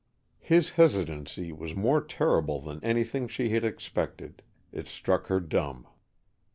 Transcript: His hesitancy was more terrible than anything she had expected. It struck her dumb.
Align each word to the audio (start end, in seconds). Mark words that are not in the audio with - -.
His 0.39 0.71
hesitancy 0.71 1.51
was 1.51 1.75
more 1.75 2.03
terrible 2.03 2.59
than 2.59 2.83
anything 2.83 3.27
she 3.27 3.49
had 3.49 3.63
expected. 3.63 4.41
It 4.71 4.87
struck 4.87 5.27
her 5.27 5.39
dumb. 5.39 5.85